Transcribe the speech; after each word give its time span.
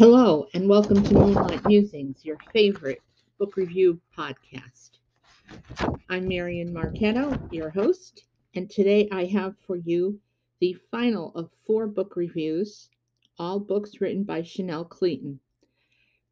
and 0.00 0.66
welcome 0.66 1.02
to 1.02 1.12
Moonlight 1.12 1.66
Musings, 1.66 2.24
your 2.24 2.38
favorite 2.54 3.02
book 3.38 3.58
review 3.58 4.00
podcast. 4.16 4.92
I'm 6.08 6.26
Marian 6.26 6.72
Marchetto, 6.72 7.38
your 7.50 7.68
host, 7.68 8.24
and 8.54 8.70
today 8.70 9.10
I 9.12 9.26
have 9.26 9.56
for 9.66 9.76
you 9.76 10.18
the 10.58 10.74
final 10.90 11.32
of 11.34 11.50
four 11.66 11.86
book 11.86 12.16
reviews, 12.16 12.88
all 13.38 13.60
books 13.60 14.00
written 14.00 14.24
by 14.24 14.40
Chanel 14.42 14.86
Cleeton. 14.86 15.38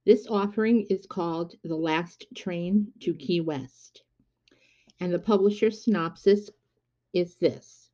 This 0.06 0.26
offering 0.26 0.86
is 0.88 1.04
called 1.04 1.54
The 1.62 1.76
Last 1.76 2.24
Train 2.34 2.90
to 3.00 3.12
Key 3.12 3.42
West, 3.42 4.02
and 4.98 5.12
the 5.12 5.18
publisher's 5.18 5.84
synopsis 5.84 6.48
is 7.12 7.36
this. 7.36 7.90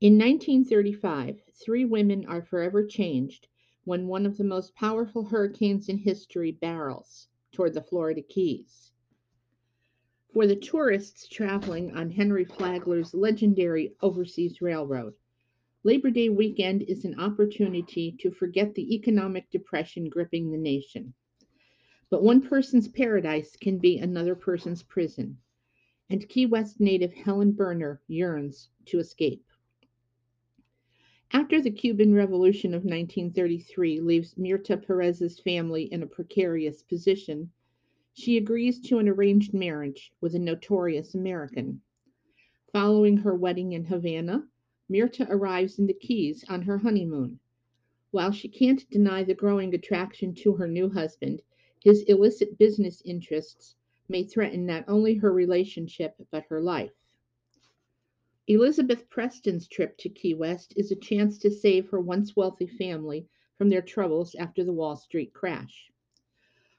In 0.00 0.12
1935, 0.12 1.40
three 1.54 1.84
women 1.84 2.24
are 2.26 2.42
forever 2.42 2.86
changed 2.86 3.48
when 3.86 4.08
one 4.08 4.26
of 4.26 4.36
the 4.36 4.42
most 4.42 4.74
powerful 4.74 5.24
hurricanes 5.24 5.88
in 5.88 5.96
history 5.96 6.50
barrels 6.50 7.28
toward 7.52 7.72
the 7.72 7.80
Florida 7.80 8.20
Keys. 8.20 8.90
For 10.34 10.44
the 10.44 10.56
tourists 10.56 11.28
traveling 11.28 11.92
on 11.92 12.10
Henry 12.10 12.44
Flagler's 12.44 13.14
legendary 13.14 13.94
overseas 14.02 14.60
railroad, 14.60 15.14
Labor 15.84 16.10
Day 16.10 16.28
weekend 16.28 16.82
is 16.82 17.04
an 17.04 17.20
opportunity 17.20 18.16
to 18.18 18.32
forget 18.32 18.74
the 18.74 18.92
economic 18.92 19.48
depression 19.52 20.08
gripping 20.08 20.50
the 20.50 20.58
nation. 20.58 21.14
But 22.10 22.24
one 22.24 22.42
person's 22.42 22.88
paradise 22.88 23.54
can 23.54 23.78
be 23.78 23.98
another 23.98 24.34
person's 24.34 24.82
prison, 24.82 25.38
and 26.10 26.28
Key 26.28 26.46
West 26.46 26.80
native 26.80 27.12
Helen 27.12 27.52
Berner 27.52 28.02
yearns 28.08 28.68
to 28.86 28.98
escape. 28.98 29.46
After 31.32 31.60
the 31.60 31.72
Cuban 31.72 32.14
Revolution 32.14 32.72
of 32.72 32.84
1933 32.84 34.00
leaves 34.00 34.36
Mirta 34.36 34.76
Perez's 34.80 35.40
family 35.40 35.92
in 35.92 36.04
a 36.04 36.06
precarious 36.06 36.82
position, 36.84 37.50
she 38.12 38.36
agrees 38.36 38.78
to 38.82 38.98
an 38.98 39.08
arranged 39.08 39.52
marriage 39.52 40.12
with 40.20 40.36
a 40.36 40.38
notorious 40.38 41.16
American. 41.16 41.80
Following 42.72 43.16
her 43.16 43.34
wedding 43.34 43.72
in 43.72 43.84
Havana, 43.86 44.48
Mirta 44.88 45.26
arrives 45.28 45.80
in 45.80 45.88
the 45.88 45.94
Keys 45.94 46.44
on 46.48 46.62
her 46.62 46.78
honeymoon. 46.78 47.40
While 48.12 48.30
she 48.30 48.46
can't 48.46 48.88
deny 48.88 49.24
the 49.24 49.34
growing 49.34 49.74
attraction 49.74 50.32
to 50.36 50.52
her 50.52 50.68
new 50.68 50.88
husband, 50.88 51.42
his 51.82 52.02
illicit 52.02 52.56
business 52.56 53.02
interests 53.04 53.74
may 54.08 54.22
threaten 54.22 54.64
not 54.64 54.84
only 54.86 55.14
her 55.14 55.32
relationship 55.32 56.14
but 56.30 56.44
her 56.44 56.60
life. 56.60 56.92
Elizabeth 58.48 59.10
Preston's 59.10 59.66
trip 59.66 59.98
to 59.98 60.08
Key 60.08 60.32
West 60.32 60.72
is 60.76 60.92
a 60.92 60.94
chance 60.94 61.36
to 61.36 61.50
save 61.50 61.88
her 61.88 62.00
once 62.00 62.36
wealthy 62.36 62.68
family 62.68 63.26
from 63.58 63.68
their 63.68 63.82
troubles 63.82 64.36
after 64.36 64.62
the 64.62 64.72
Wall 64.72 64.94
Street 64.94 65.32
crash. 65.32 65.90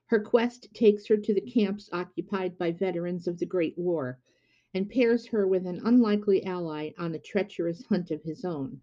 Her 0.06 0.22
quest 0.22 0.74
takes 0.74 1.08
her 1.08 1.18
to 1.18 1.34
the 1.34 1.42
camps 1.42 1.90
occupied 1.92 2.58
by 2.58 2.72
veterans 2.72 3.28
of 3.28 3.38
the 3.38 3.46
Great 3.46 3.78
War 3.78 4.18
and 4.74 4.90
pairs 4.90 5.26
her 5.26 5.46
with 5.46 5.68
an 5.68 5.82
unlikely 5.84 6.42
ally 6.46 6.92
on 6.98 7.14
a 7.14 7.20
treacherous 7.20 7.84
hunt 7.88 8.12
of 8.12 8.24
his 8.24 8.46
own. 8.46 8.80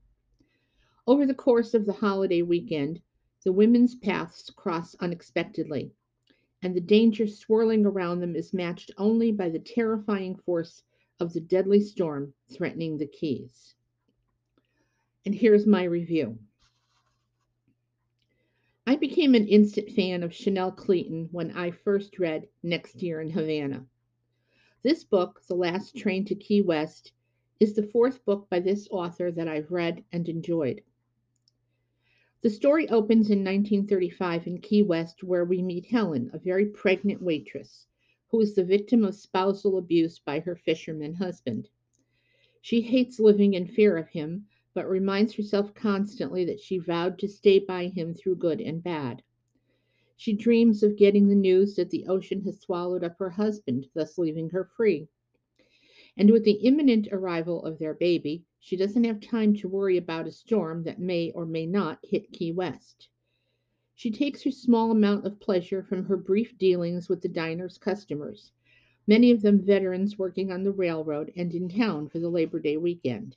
Over 1.07 1.25
the 1.25 1.33
course 1.33 1.73
of 1.73 1.87
the 1.87 1.93
holiday 1.95 2.43
weekend, 2.43 3.01
the 3.45 3.53
women's 3.55 3.95
paths 3.95 4.51
cross 4.51 4.95
unexpectedly, 4.97 5.95
and 6.61 6.75
the 6.77 6.83
danger 6.83 7.27
swirling 7.29 7.87
around 7.87 8.21
them 8.21 8.37
is 8.37 8.53
matched 8.53 8.91
only 8.99 9.33
by 9.33 9.49
the 9.49 9.59
terrifying 9.59 10.37
force 10.37 10.83
of 11.21 11.33
the 11.33 11.41
deadly 11.41 11.81
storm 11.81 12.35
threatening 12.53 12.99
the 12.99 13.07
Keys. 13.07 13.75
And 15.25 15.35
here's 15.35 15.67
my 15.67 15.85
review. 15.85 16.39
I 18.87 18.97
became 18.97 19.35
an 19.35 19.49
instant 19.49 19.91
fan 19.93 20.23
of 20.23 20.35
Chanel 20.35 20.73
Cleeton 20.73 21.29
when 21.33 21.57
I 21.57 21.71
first 21.71 22.19
read 22.19 22.49
Next 22.63 23.03
Year 23.03 23.21
in 23.21 23.31
Havana. 23.31 23.87
This 24.83 25.05
book, 25.05 25.41
The 25.47 25.55
Last 25.55 25.97
Train 25.97 26.27
to 26.27 26.35
Key 26.35 26.61
West, 26.61 27.13
is 27.61 27.75
the 27.75 27.87
fourth 27.87 28.25
book 28.25 28.51
by 28.51 28.61
this 28.61 28.87
author 28.91 29.31
that 29.33 29.49
I've 29.49 29.71
read 29.71 30.05
and 30.13 30.29
enjoyed. 30.29 30.83
The 32.43 32.51
story 32.51 32.87
opens 32.91 33.31
in 33.31 33.39
1935 33.39 34.47
in 34.47 34.61
Key 34.61 34.83
West, 34.83 35.25
where 35.25 35.47
we 35.47 35.63
meet 35.63 35.87
Helen, 35.87 36.31
a 36.35 36.39
very 36.39 36.67
pregnant 36.67 37.23
waitress 37.23 37.87
who 38.35 38.41
is 38.41 38.57
the 38.57 38.65
victim 38.65 39.05
of 39.05 39.15
spousal 39.15 39.79
abuse 39.79 40.19
by 40.19 40.41
her 40.41 40.57
fisherman 40.57 41.15
husband. 41.15 41.69
She 42.63 42.81
hates 42.81 43.21
living 43.21 43.55
in 43.55 43.69
fear 43.69 43.97
of 43.97 44.09
him, 44.09 44.47
but 44.75 44.89
reminds 44.89 45.35
herself 45.35 45.73
constantly 45.73 46.45
that 46.47 46.59
she 46.59 46.79
vowed 46.79 47.17
to 47.21 47.29
stay 47.29 47.61
by 47.61 47.87
him 47.87 48.13
through 48.13 48.35
good 48.35 48.61
and 48.61 48.83
bad. 48.83 49.23
She 50.17 50.33
dreams 50.33 50.83
of 50.83 50.97
getting 50.97 51.29
the 51.29 51.37
news 51.37 51.77
that 51.77 51.91
the 51.91 52.07
ocean 52.09 52.41
has 52.41 52.59
swallowed 52.61 53.05
up 53.05 53.17
her 53.21 53.31
husband, 53.31 53.87
thus 53.95 54.19
leaving 54.19 54.51
her 54.51 54.65
free. 54.65 55.07
And 56.17 56.29
with 56.29 56.43
the 56.43 56.59
imminent 56.67 57.07
arrival 57.13 57.65
of 57.65 57.79
their 57.79 57.95
baby, 57.95 58.43
she 58.59 58.77
doesn't 58.77 59.05
have 59.05 59.21
time 59.21 59.55
to 59.59 59.69
worry 59.69 59.97
about 59.97 60.27
a 60.27 60.33
storm 60.33 60.83
that 60.83 60.99
may 60.99 61.31
or 61.37 61.47
may 61.47 61.67
not 61.67 62.01
hit 62.03 62.33
Key 62.33 62.51
West. 62.51 63.11
She 63.97 64.11
takes 64.11 64.43
her 64.43 64.51
small 64.51 64.91
amount 64.91 65.25
of 65.25 65.39
pleasure 65.39 65.81
from 65.81 66.07
her 66.07 66.17
brief 66.17 66.59
dealings 66.59 67.09
with 67.09 67.23
the 67.23 67.29
diner's 67.29 67.79
customers, 67.79 68.51
many 69.07 69.31
of 69.31 69.41
them 69.41 69.61
veterans 69.61 70.19
working 70.19 70.51
on 70.51 70.65
the 70.65 70.73
railroad 70.73 71.33
and 71.37 71.55
in 71.55 71.69
town 71.69 72.09
for 72.09 72.19
the 72.19 72.29
Labor 72.29 72.59
Day 72.59 72.77
weekend. 72.77 73.37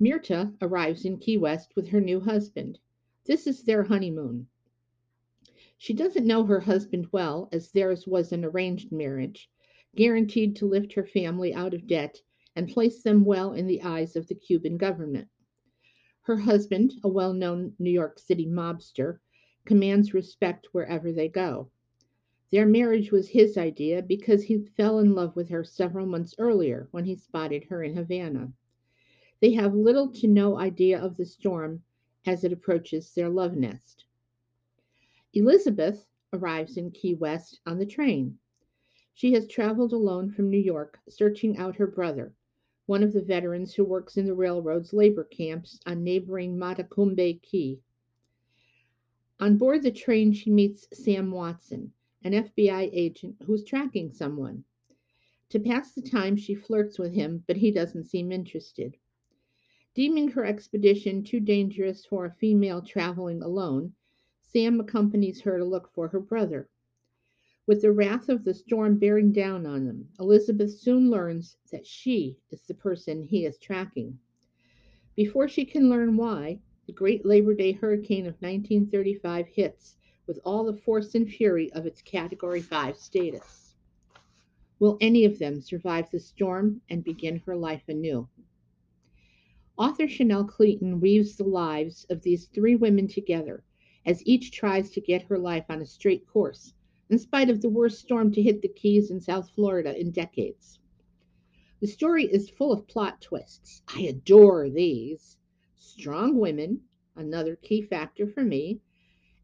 Mirta 0.00 0.56
arrives 0.60 1.04
in 1.04 1.18
Key 1.18 1.36
West 1.38 1.76
with 1.76 1.86
her 1.86 2.00
new 2.00 2.18
husband. 2.18 2.80
This 3.24 3.46
is 3.46 3.62
their 3.62 3.84
honeymoon. 3.84 4.48
She 5.78 5.94
doesn't 5.94 6.26
know 6.26 6.42
her 6.44 6.58
husband 6.60 7.06
well, 7.12 7.48
as 7.52 7.70
theirs 7.70 8.08
was 8.08 8.32
an 8.32 8.44
arranged 8.44 8.90
marriage, 8.90 9.48
guaranteed 9.94 10.56
to 10.56 10.66
lift 10.66 10.94
her 10.94 11.06
family 11.06 11.54
out 11.54 11.74
of 11.74 11.86
debt 11.86 12.20
and 12.56 12.66
place 12.68 13.04
them 13.04 13.24
well 13.24 13.52
in 13.52 13.68
the 13.68 13.82
eyes 13.82 14.16
of 14.16 14.26
the 14.26 14.34
Cuban 14.34 14.76
government. 14.76 15.28
Her 16.26 16.38
husband, 16.38 16.94
a 17.04 17.08
well 17.08 17.32
known 17.32 17.76
New 17.78 17.92
York 17.92 18.18
City 18.18 18.46
mobster, 18.46 19.20
commands 19.64 20.12
respect 20.12 20.66
wherever 20.72 21.12
they 21.12 21.28
go. 21.28 21.70
Their 22.50 22.66
marriage 22.66 23.12
was 23.12 23.28
his 23.28 23.56
idea 23.56 24.02
because 24.02 24.42
he 24.42 24.58
fell 24.76 24.98
in 24.98 25.14
love 25.14 25.36
with 25.36 25.48
her 25.50 25.62
several 25.62 26.04
months 26.04 26.34
earlier 26.36 26.88
when 26.90 27.04
he 27.04 27.14
spotted 27.14 27.62
her 27.66 27.80
in 27.84 27.94
Havana. 27.94 28.52
They 29.38 29.52
have 29.52 29.76
little 29.76 30.08
to 30.14 30.26
no 30.26 30.58
idea 30.58 31.00
of 31.00 31.16
the 31.16 31.24
storm 31.24 31.84
as 32.26 32.42
it 32.42 32.52
approaches 32.52 33.14
their 33.14 33.28
love 33.28 33.54
nest. 33.54 34.04
Elizabeth 35.32 36.08
arrives 36.32 36.76
in 36.76 36.90
Key 36.90 37.14
West 37.14 37.60
on 37.66 37.78
the 37.78 37.86
train. 37.86 38.36
She 39.14 39.32
has 39.34 39.46
traveled 39.46 39.92
alone 39.92 40.32
from 40.32 40.50
New 40.50 40.58
York, 40.58 40.98
searching 41.08 41.56
out 41.56 41.76
her 41.76 41.86
brother, 41.86 42.34
one 42.86 43.02
of 43.02 43.12
the 43.12 43.22
veterans 43.22 43.74
who 43.74 43.84
works 43.84 44.16
in 44.16 44.26
the 44.26 44.34
railroad's 44.34 44.92
labor 44.92 45.24
camps 45.24 45.78
on 45.86 46.04
neighboring 46.04 46.56
Matecumbe 46.56 47.42
Key. 47.42 47.80
On 49.40 49.58
board 49.58 49.82
the 49.82 49.90
train, 49.90 50.32
she 50.32 50.50
meets 50.50 50.88
Sam 50.92 51.30
Watson, 51.30 51.92
an 52.22 52.32
FBI 52.32 52.88
agent 52.92 53.36
who's 53.44 53.64
tracking 53.64 54.10
someone. 54.10 54.64
To 55.50 55.60
pass 55.60 55.92
the 55.92 56.02
time, 56.02 56.36
she 56.36 56.54
flirts 56.54 56.98
with 56.98 57.12
him, 57.12 57.44
but 57.46 57.56
he 57.56 57.70
doesn't 57.70 58.04
seem 58.04 58.32
interested. 58.32 58.96
Deeming 59.94 60.28
her 60.28 60.44
expedition 60.44 61.24
too 61.24 61.40
dangerous 61.40 62.04
for 62.04 62.24
a 62.24 62.34
female 62.34 62.82
traveling 62.82 63.42
alone, 63.42 63.94
Sam 64.40 64.80
accompanies 64.80 65.40
her 65.40 65.58
to 65.58 65.64
look 65.64 65.92
for 65.92 66.08
her 66.08 66.20
brother. 66.20 66.68
With 67.68 67.82
the 67.82 67.90
wrath 67.90 68.28
of 68.28 68.44
the 68.44 68.54
storm 68.54 68.96
bearing 68.96 69.32
down 69.32 69.66
on 69.66 69.86
them, 69.86 70.08
Elizabeth 70.20 70.78
soon 70.78 71.10
learns 71.10 71.56
that 71.72 71.84
she 71.84 72.38
is 72.52 72.62
the 72.62 72.74
person 72.74 73.24
he 73.24 73.44
is 73.44 73.58
tracking. 73.58 74.20
Before 75.16 75.48
she 75.48 75.64
can 75.64 75.88
learn 75.88 76.16
why, 76.16 76.60
the 76.86 76.92
great 76.92 77.26
Labor 77.26 77.54
Day 77.54 77.72
hurricane 77.72 78.26
of 78.26 78.34
1935 78.34 79.48
hits 79.48 79.96
with 80.28 80.38
all 80.44 80.62
the 80.62 80.76
force 80.76 81.16
and 81.16 81.28
fury 81.28 81.72
of 81.72 81.86
its 81.86 82.00
Category 82.02 82.60
5 82.62 82.96
status. 82.96 83.74
Will 84.78 84.96
any 85.00 85.24
of 85.24 85.40
them 85.40 85.60
survive 85.60 86.08
the 86.12 86.20
storm 86.20 86.82
and 86.88 87.02
begin 87.02 87.40
her 87.46 87.56
life 87.56 87.88
anew? 87.88 88.28
Author 89.76 90.06
Chanel 90.06 90.44
Cleeton 90.44 91.00
weaves 91.00 91.34
the 91.34 91.42
lives 91.42 92.06
of 92.10 92.22
these 92.22 92.46
three 92.46 92.76
women 92.76 93.08
together 93.08 93.64
as 94.04 94.24
each 94.24 94.52
tries 94.52 94.92
to 94.92 95.00
get 95.00 95.22
her 95.22 95.36
life 95.36 95.64
on 95.68 95.82
a 95.82 95.86
straight 95.86 96.24
course 96.28 96.72
in 97.08 97.18
spite 97.18 97.48
of 97.48 97.60
the 97.60 97.68
worst 97.68 98.00
storm 98.00 98.32
to 98.32 98.42
hit 98.42 98.62
the 98.62 98.68
Keys 98.68 99.10
in 99.10 99.20
South 99.20 99.48
Florida 99.50 99.96
in 99.98 100.10
decades. 100.10 100.78
The 101.80 101.86
story 101.86 102.24
is 102.24 102.50
full 102.50 102.72
of 102.72 102.88
plot 102.88 103.20
twists. 103.20 103.82
I 103.86 104.00
adore 104.00 104.68
these. 104.68 105.36
Strong 105.76 106.36
women, 106.36 106.80
another 107.14 107.54
key 107.54 107.82
factor 107.82 108.26
for 108.26 108.42
me, 108.42 108.80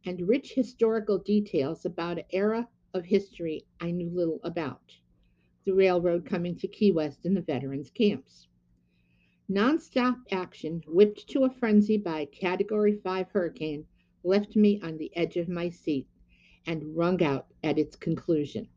and 0.05 0.29
rich 0.29 0.55
historical 0.55 1.19
details 1.19 1.85
about 1.85 2.19
an 2.19 2.25
era 2.31 2.69
of 2.93 3.05
history 3.05 3.65
I 3.81 3.93
knew 3.93 4.11
little 4.11 4.41
about 4.43 4.99
the 5.65 5.73
railroad 5.73 6.25
coming 6.27 6.57
to 6.57 6.67
Key 6.67 6.91
West 6.91 7.25
and 7.25 7.37
the 7.37 7.43
veterans' 7.43 7.91
camps. 7.91 8.49
Nonstop 9.49 10.17
action 10.33 10.83
whipped 10.89 11.29
to 11.29 11.45
a 11.45 11.51
frenzy 11.51 11.97
by 11.97 12.21
a 12.21 12.27
Category 12.27 12.97
5 12.97 13.29
hurricane 13.31 13.87
left 14.25 14.57
me 14.57 14.81
on 14.81 14.99
the 14.99 15.17
edge 15.17 15.37
of 15.37 15.49
my 15.49 15.69
seat 15.69 16.09
and 16.67 16.97
wrung 16.97 17.23
out 17.23 17.47
at 17.63 17.79
its 17.79 17.97
conclusion. 17.97 18.69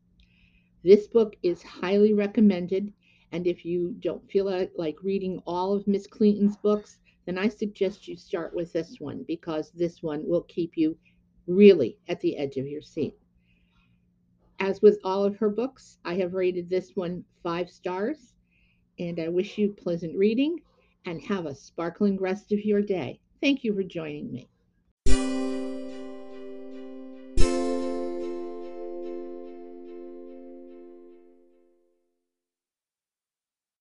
This 0.83 1.07
book 1.07 1.35
is 1.41 1.63
highly 1.63 2.13
recommended, 2.13 2.93
and 3.31 3.47
if 3.47 3.65
you 3.65 3.95
don't 3.99 4.29
feel 4.29 4.67
like 4.77 5.03
reading 5.03 5.41
all 5.45 5.73
of 5.73 5.87
Miss 5.87 6.07
Clinton's 6.07 6.57
books, 6.57 6.99
then 7.25 7.37
I 7.37 7.47
suggest 7.47 8.07
you 8.07 8.15
start 8.15 8.55
with 8.55 8.71
this 8.71 8.99
one 8.99 9.23
because 9.27 9.71
this 9.71 10.03
one 10.03 10.27
will 10.27 10.43
keep 10.43 10.77
you 10.77 10.97
really 11.47 11.97
at 12.07 12.19
the 12.21 12.37
edge 12.37 12.57
of 12.57 12.67
your 12.67 12.81
seat. 12.81 13.15
As 14.59 14.81
with 14.81 14.99
all 15.03 15.23
of 15.23 15.35
her 15.37 15.49
books, 15.49 15.97
I 16.05 16.15
have 16.15 16.33
rated 16.33 16.69
this 16.69 16.91
one 16.95 17.25
five 17.43 17.69
stars, 17.69 18.35
and 18.99 19.19
I 19.19 19.27
wish 19.27 19.57
you 19.57 19.73
pleasant 19.73 20.15
reading 20.15 20.59
and 21.05 21.21
have 21.21 21.45
a 21.45 21.55
sparkling 21.55 22.17
rest 22.17 22.51
of 22.51 22.63
your 22.63 22.81
day. 22.81 23.19
Thank 23.41 23.63
you 23.63 23.73
for 23.73 23.83
joining 23.83 24.31
me. 24.31 24.49